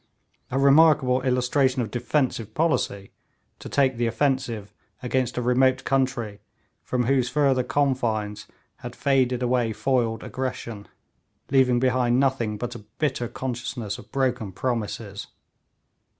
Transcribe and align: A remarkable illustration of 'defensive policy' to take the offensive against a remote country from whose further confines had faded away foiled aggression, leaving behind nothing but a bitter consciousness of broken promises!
A 0.49 0.57
remarkable 0.57 1.21
illustration 1.21 1.79
of 1.83 1.91
'defensive 1.91 2.55
policy' 2.55 3.11
to 3.59 3.69
take 3.69 3.97
the 3.97 4.07
offensive 4.07 4.73
against 5.03 5.37
a 5.37 5.43
remote 5.43 5.83
country 5.83 6.39
from 6.81 7.03
whose 7.03 7.29
further 7.29 7.61
confines 7.61 8.47
had 8.77 8.95
faded 8.95 9.43
away 9.43 9.73
foiled 9.73 10.23
aggression, 10.23 10.87
leaving 11.51 11.79
behind 11.79 12.19
nothing 12.19 12.57
but 12.57 12.73
a 12.73 12.79
bitter 12.79 13.27
consciousness 13.27 13.99
of 13.99 14.11
broken 14.11 14.51
promises! 14.53 15.27